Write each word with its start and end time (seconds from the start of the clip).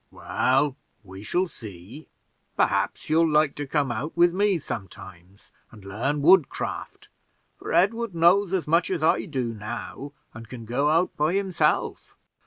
"Well, 0.09 0.77
we 1.03 1.21
shall 1.21 1.47
see; 1.47 2.07
perhaps 2.57 3.07
you'll 3.07 3.31
like 3.31 3.53
to 3.53 3.67
come 3.67 3.91
out 3.91 4.17
with 4.17 4.33
me 4.33 4.57
sometimes 4.57 5.51
and 5.69 5.85
learn 5.85 6.23
woodcraft, 6.23 7.07
for 7.59 7.71
Edward 7.71 8.15
knows 8.15 8.51
as 8.51 8.65
much 8.65 8.89
as 8.89 9.03
I 9.03 9.25
do 9.25 9.53
now, 9.53 10.13
and 10.33 10.49
can 10.49 10.65
go 10.65 10.89
out 10.89 11.15
by 11.17 11.35
himself." 11.35 12.15